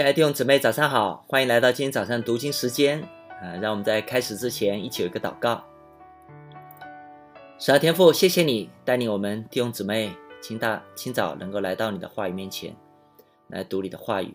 [0.00, 3.02] 亲爱的弟兄姊妹，早上好，欢迎来到今天早上读经时间
[3.42, 3.52] 啊！
[3.60, 5.62] 让我们在开始之前一起有一个祷告。
[7.58, 12.74] 十二，天父，谢谢你带领我们弟兄姊妹清大清早能够来到你的话语面前
[13.48, 14.34] 来读你的话语。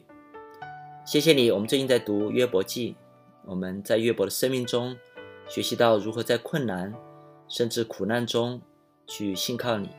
[1.04, 2.96] 谢谢你，我们最近在读约伯记，
[3.44, 4.96] 我们在约伯的生命中
[5.50, 6.94] 学习到如何在困难
[7.48, 8.62] 甚至苦难中
[9.08, 9.90] 去信靠你。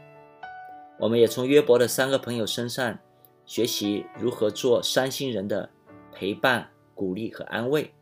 [1.00, 2.96] 我们也从约伯的三个朋友身上。
[3.46, 5.70] 学习如何做伤心人的
[6.12, 7.92] 陪伴、鼓励和安慰。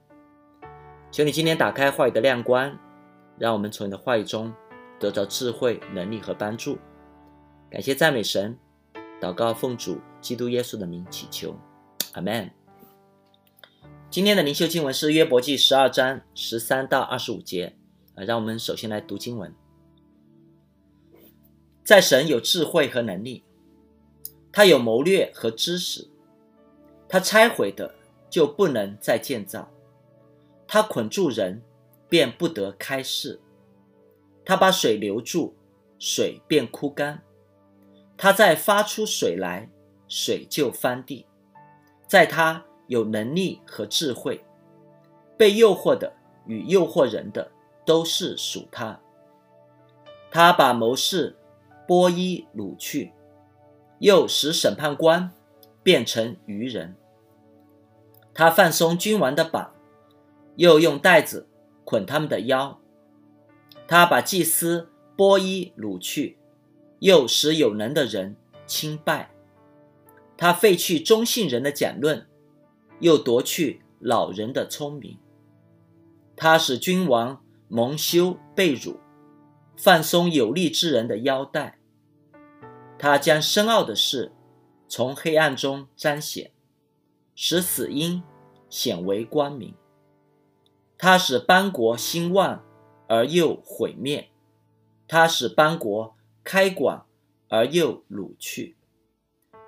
[1.10, 2.76] 求你今天打开话语的亮光，
[3.38, 4.52] 让我们从你的话语中
[4.98, 6.78] 得到智慧、能力和帮助。
[7.70, 8.58] 感谢赞美神，
[9.20, 11.54] 祷告奉主基督耶稣的名祈求，
[12.14, 12.50] 阿门。
[14.08, 17.76] 今天的灵修经文是约伯记十二章十三到二十五节
[18.14, 19.54] 啊，让我们首先来读经文。
[21.84, 23.44] 在神有智慧和能力。
[24.56, 26.06] 他有谋略和知识，
[27.08, 27.92] 他拆毁的
[28.30, 29.68] 就不能再建造，
[30.68, 31.60] 他捆住人
[32.08, 33.40] 便不得开释，
[34.44, 35.56] 他把水留住，
[35.98, 37.20] 水便枯干，
[38.16, 39.68] 他再发出水来，
[40.06, 41.26] 水就翻地，
[42.06, 44.40] 在他有能力和智慧，
[45.36, 46.12] 被诱惑的
[46.46, 47.50] 与诱惑人的
[47.84, 49.00] 都是属他，
[50.30, 51.36] 他把谋士
[51.88, 53.12] 波伊掳去。
[53.98, 55.30] 又使审判官
[55.82, 56.96] 变成愚人，
[58.34, 59.72] 他放松君王的绑，
[60.56, 61.48] 又用带子
[61.84, 62.80] 捆他们的腰。
[63.86, 66.38] 他把祭司剥衣掳去，
[67.00, 68.36] 又使有能的人
[68.66, 69.30] 倾败。
[70.36, 72.26] 他废去忠信人的讲论，
[73.00, 75.18] 又夺去老人的聪明。
[76.34, 78.98] 他使君王蒙羞被辱，
[79.76, 81.78] 放松有力之人的腰带。
[83.04, 84.32] 他将深奥的事
[84.88, 86.52] 从黑暗中彰显，
[87.34, 88.22] 使死因
[88.70, 89.74] 显为光明。
[90.96, 92.64] 他使邦国兴旺
[93.06, 94.30] 而又毁灭，
[95.06, 97.04] 他使邦国开广
[97.50, 98.74] 而又掳去。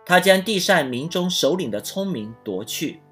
[0.07, 3.03] 他将地上民中首领的聪明夺去，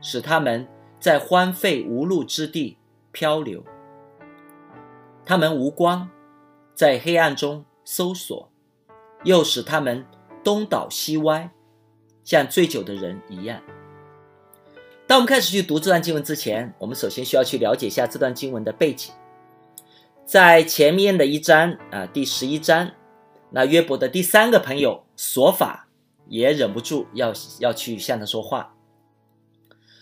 [0.00, 0.66] 使他们
[0.98, 2.78] 在荒废无路之地
[3.10, 3.62] 漂流。
[5.26, 6.08] 他们无光，
[6.74, 8.50] 在黑暗中搜索。
[9.24, 10.04] 又使他们
[10.42, 11.50] 东倒西歪，
[12.24, 13.62] 像醉酒的人一样。
[15.06, 19.12] 当我们开始去读这段经文之前，我们首先需要去了解一下这段经文的背景。
[20.24, 22.92] 在前面的一章啊，第十一章，
[23.50, 25.88] 那约伯的第三个朋友索法
[26.28, 28.74] 也忍不住要要去向他说话。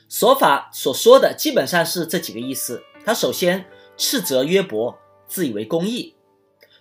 [0.08, 3.64] 索法所说的基本上是这几个意思：他首先
[3.96, 6.14] 斥责约伯自以为公义。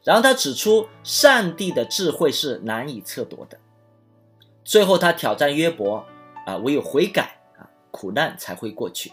[0.03, 3.57] 然后他指出，上帝的智慧是难以测度的。
[4.63, 6.05] 最后他挑战约伯，
[6.45, 9.11] 啊，唯有悔改啊，苦难才会过去。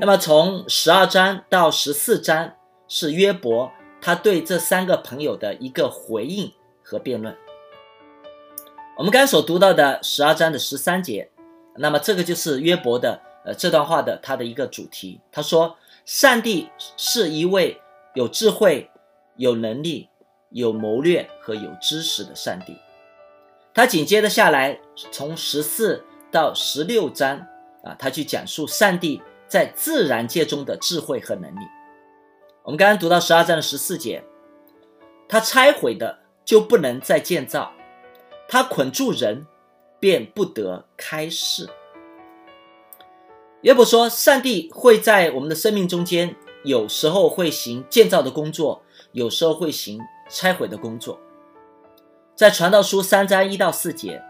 [0.00, 2.54] 那么从十二章到十四章
[2.88, 6.52] 是约伯他对这三个朋友的一个回应
[6.82, 7.36] 和辩论。
[8.96, 11.30] 我们刚所读到的十二章的十三节，
[11.76, 15.20] 那么这个就是约伯的呃这段话的他的一个主题。
[15.30, 17.80] 他说，上帝是一位
[18.14, 18.90] 有智慧。
[19.38, 20.08] 有能力、
[20.50, 22.76] 有谋略和有知识的上帝，
[23.72, 24.78] 他紧接着下来，
[25.12, 27.38] 从十四到十六章
[27.84, 31.60] 啊，他去讲述上帝在自然界中的智慧和能力。
[32.64, 34.22] 我们刚刚读到十二章的十四节，
[35.28, 37.72] 他拆毁的就不能再建造，
[38.48, 39.46] 他捆住人
[40.00, 41.68] 便不得开释。
[43.62, 46.34] 约伯说，上帝会在我们的生命中间，
[46.64, 48.82] 有时候会行建造的工作。
[49.12, 51.18] 有时候会行拆毁的工作，
[52.34, 54.22] 在传道书三章一到四节，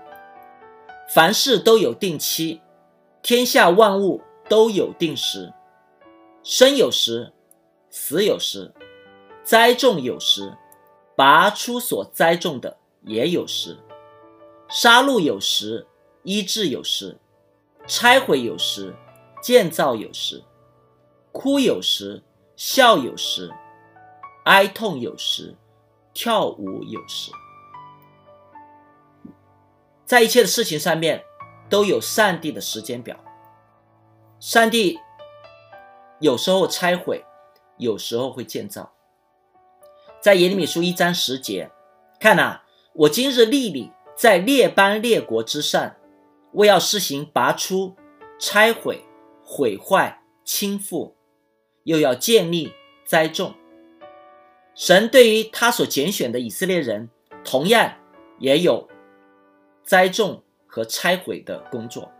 [1.12, 2.60] 凡事都有定期，
[3.22, 5.52] 天下万物都有定时，
[6.42, 7.32] 生有时，
[7.90, 8.72] 死有时，
[9.42, 10.56] 栽种有时，
[11.16, 13.76] 拔出所栽种的也有时，
[14.68, 15.86] 杀戮有时，
[16.22, 17.18] 医治有时，
[17.86, 18.94] 拆毁有时，
[19.42, 20.44] 建造有时，
[21.32, 22.22] 哭有时，
[22.54, 23.52] 笑有时。
[24.48, 25.54] 哀痛有时，
[26.14, 27.30] 跳舞有时，
[30.06, 31.22] 在一切的事情上面
[31.68, 33.14] 都有上帝的时间表。
[34.40, 34.98] 上帝
[36.18, 37.22] 有时候拆毁，
[37.76, 38.90] 有时候会建造。
[40.18, 41.70] 在耶利米书一章十节，
[42.18, 42.62] 看呐，
[42.94, 45.94] 我今日立你在列邦列国之上，
[46.52, 47.94] 为要施行拔出、
[48.40, 49.04] 拆毁、
[49.44, 51.12] 毁坏、倾覆，
[51.84, 52.72] 又要建立、
[53.04, 53.52] 栽种。
[54.78, 57.10] 神对于他所拣选的以色列人，
[57.44, 57.94] 同样
[58.38, 58.88] 也有
[59.82, 62.12] 栽种和拆毁的工作。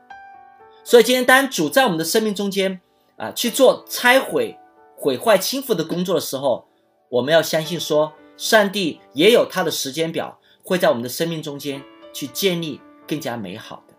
[0.83, 2.81] 所以今天当主在我们的生命中间
[3.17, 4.59] 啊去做拆毁、
[4.97, 6.67] 毁坏、倾覆的工作的时候，
[7.09, 11.81] 我们要相信说，上帝也有他的时间表，会在我们的生命中间
[12.13, 13.95] 去建立更加美好的。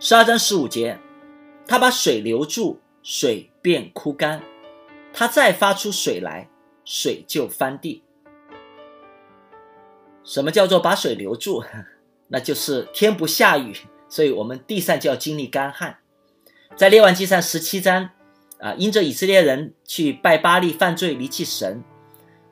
[0.00, 0.98] 十二章十五节，
[1.64, 4.40] 他把水留住，水便枯干；
[5.12, 6.48] 他再发出水来，
[6.94, 8.02] 水就翻地。
[10.22, 11.64] 什么叫做把水留住？
[12.28, 13.74] 那就是天不下雨，
[14.10, 15.96] 所以我们地上就要经历干旱。
[16.76, 18.10] 在列王纪上十七章，
[18.58, 21.82] 啊，因着以色列人去拜巴力犯罪离弃神，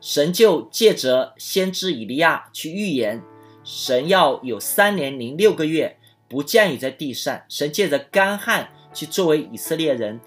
[0.00, 3.22] 神就借着先知以利亚去预言，
[3.62, 5.98] 神要有三年零六个月
[6.30, 10.18] 不降雨在地上，神借着干旱去作为以色列人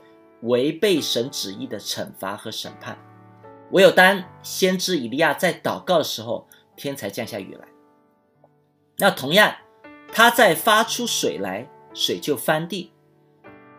[0.42, 2.96] 违背神旨意的惩罚和审判。
[3.74, 7.68] 唯有当先知以利亚在祷告的时候，天才降下雨来。
[8.98, 9.56] 那同样，
[10.12, 12.92] 他在发出水来，水就翻地。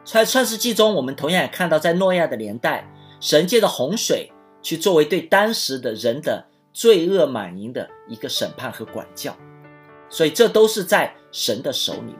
[0.04, 9.36] 在创世纪中，我们同样也看到，在诺亚的年代，神借着洪水去作为对当时的人的罪恶满盈的一个审判和管教。
[10.10, 12.18] 所以，这都是在神的手里面。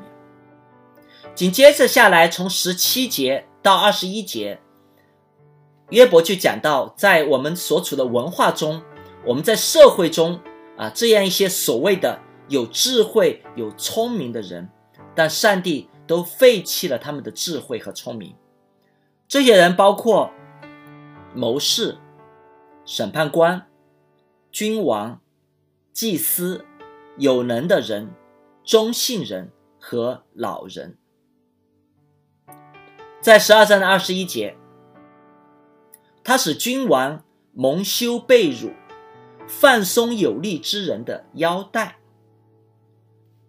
[1.34, 4.60] 紧接着下来，从十七节到二十一节，
[5.90, 8.82] 约伯就讲到，在我们所处的文化中，
[9.24, 10.40] 我们在社会中
[10.76, 12.20] 啊，这样一些所谓的。
[12.48, 14.68] 有智慧、有聪明的人，
[15.14, 18.36] 但上帝都废弃了他们的智慧和聪明。
[19.26, 20.30] 这些人包括
[21.34, 21.96] 谋士、
[22.84, 23.66] 审判官、
[24.52, 25.22] 君王、
[25.90, 26.66] 祭司、
[27.16, 28.10] 有能的人、
[28.62, 30.98] 忠信人和老人。
[33.22, 34.54] 在十二章的二十一节，
[36.24, 37.22] 他使君王
[37.52, 38.72] 蒙羞被辱，
[39.46, 41.98] 放松有力之人的腰带。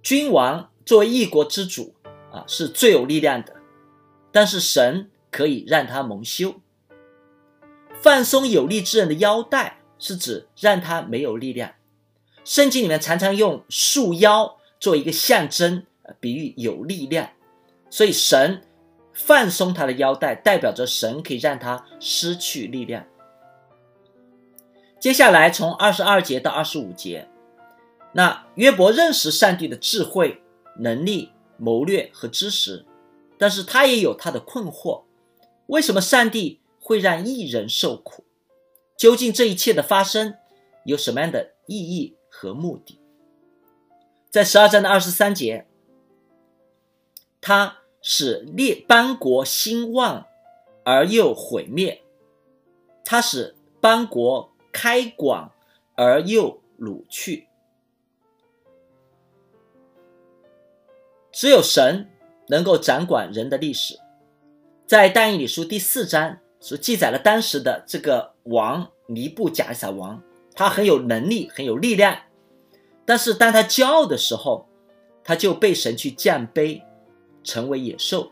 [0.04, 1.96] 君王作为一国之主
[2.32, 3.56] 啊，是最有力量的，
[4.32, 6.56] 但是神可以让他蒙羞。
[7.94, 11.72] 放松有力之人的腰带，是指让他没有力量。
[12.44, 15.86] 圣经里面常常用束腰做一个象征，
[16.20, 17.30] 比喻有力量。
[17.90, 18.62] 所以神
[19.16, 23.08] 放松他的腰带，代表着神可以让他失去力量。
[25.00, 27.28] 接下来从二十二节到二十五节。
[28.14, 30.42] 那约伯认识上帝的智慧、
[30.80, 32.86] 能力、谋略和知识，
[33.38, 35.04] 但是他也有他的困惑：
[35.68, 38.24] 为什么上帝会让一人受苦？
[38.98, 40.36] 究竟这一切的发生
[40.86, 43.00] 有什么样的意义和目的？
[44.30, 45.68] 在十二章的二十三节，
[47.42, 50.28] 他使列邦国兴旺
[50.84, 52.04] 而又毁灭，
[53.04, 55.52] 他使邦国开广
[55.96, 57.48] 而又掳去。
[61.32, 62.08] 只有神
[62.48, 64.00] 能够掌管人的历史，
[64.86, 70.22] 在但以理书第四章所记载了当时的这个王尼布甲小王，
[70.54, 72.16] 他很有能力，很有力量，
[73.04, 74.70] 但是当他骄傲的时候，
[75.24, 76.84] 他就被神去降卑，
[77.46, 78.30] 成为野兽，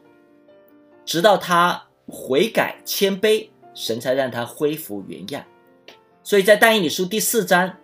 [1.05, 5.45] 直到他悔改谦卑，神才让他恢复原样。
[6.21, 7.77] 所以在但以理书第四章，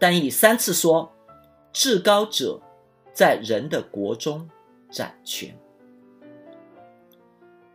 [0.00, 1.12] 但以理三次说，
[1.72, 2.60] 至高者
[3.14, 4.50] 在人的国中。
[4.92, 5.56] 掌权。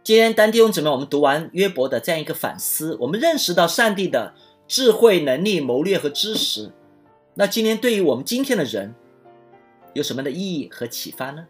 [0.03, 4.35] 今天，当弟兄姊妹，我们读完约伯的这样一个反思，我们认识到上帝的
[4.67, 6.73] 智慧、能力、谋略和知识。
[7.35, 8.93] 那今天对于我们今天的人，
[9.93, 11.47] 有什么的意义和启发呢？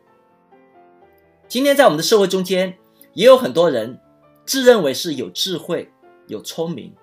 [1.47, 2.77] 今天在我们的社会中间，
[3.13, 3.99] 也有很多人
[4.45, 5.91] 自认为是有智慧、
[6.27, 6.93] 有聪明，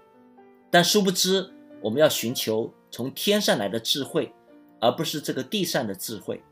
[0.71, 4.33] 但殊不知，我们要寻求从天上来的智慧，
[4.81, 6.43] 而不是这个地上的智慧。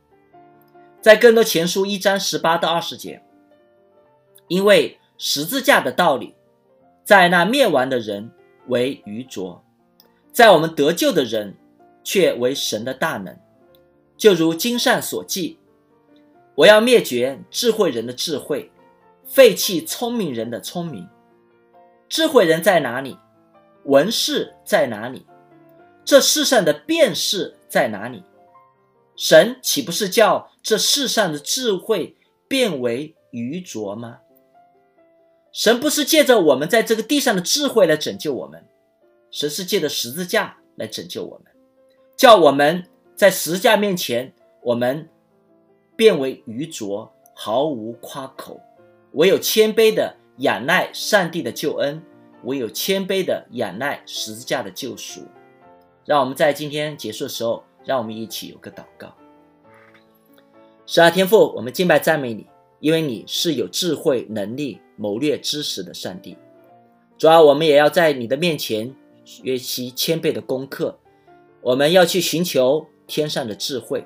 [1.00, 3.22] 在更多前书一章十八到二十节，
[4.48, 6.34] 因为十字架的道理，
[7.04, 8.30] 在那灭亡的人
[8.68, 9.64] 为愚拙，
[10.32, 11.56] 在我们得救的人
[12.04, 13.36] 却为神的大能。
[14.16, 15.58] 就如经上所记
[16.54, 18.70] ：“我要灭绝智慧人的智慧，
[19.24, 21.08] 废弃聪明人的聪明。
[22.08, 23.16] 智慧人在哪里？
[23.84, 25.26] 文士在哪里？
[26.04, 28.24] 这世上的辩士在哪里？”
[29.16, 32.16] 神岂不是叫这世上的智慧
[32.48, 34.18] 变为愚拙吗？
[35.52, 38.64] 神不是借着我们在这个地上的智慧来拯救我们，
[39.30, 41.52] 神是借着十字架来拯救我们，
[42.16, 45.08] 叫我们在十字架面前，我们
[46.00, 48.58] 变为愚拙，毫无夸口，
[49.12, 52.02] 唯有谦卑的仰赖上帝的救恩，
[52.44, 55.20] 唯有谦卑的仰赖十字架的救赎。
[56.06, 57.62] 让我们在今天结束的时候。
[57.84, 59.14] 让我们一起有个祷告。
[60.86, 62.46] 十二，天父，我们敬拜赞美你，
[62.78, 66.36] 因为你是有智慧、能力、谋略、知识的上帝。
[67.16, 70.98] 主要，我们也要在你的面前学习谦卑的功课，
[71.62, 74.04] 我们要去寻求天上的智慧。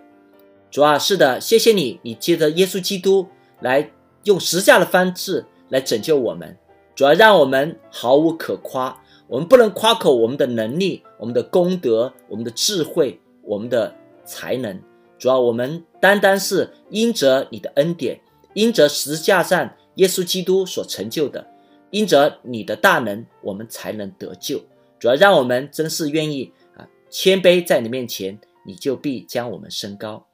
[0.75, 3.29] 主啊，是的，谢谢你，你借着耶稣基督
[3.61, 3.93] 来
[4.25, 6.59] 用十架的方式来拯救我们。
[6.97, 14.77] 主啊，让我们毫无可夸，我们不能夸口我们的能力、我们的功德、我们的智慧、我们的才能。
[15.17, 18.21] 主啊，我们单单是因着你的恩典，
[18.55, 21.47] 因着十架上耶稣基督所成就的，
[21.91, 24.61] 因着你的大能，我们才能得救。
[24.99, 30.27] 主啊，让我们真是愿意啊，谦卑在你面前，你就必将我们升高。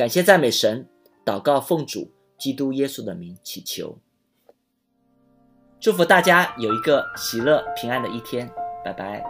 [0.00, 0.88] 感谢赞美神，
[1.26, 3.98] 祷告奉主基督耶稣的名祈求，
[5.78, 8.50] 祝福大家有一个喜乐平安的一天，
[8.82, 9.22] 拜拜。